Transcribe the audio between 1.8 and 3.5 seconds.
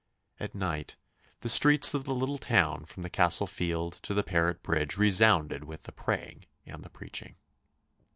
of the little town from the Castle